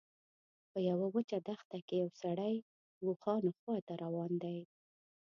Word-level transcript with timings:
په 0.71 0.77
یوه 0.89 1.07
وچه 1.15 1.37
دښته 1.47 1.77
کې 1.87 1.95
یو 2.01 2.09
سړی 2.21 2.53
د 2.97 2.99
اوښانو 3.07 3.49
خواته 3.59 3.93
روان 4.03 4.31
دی. 4.43 4.59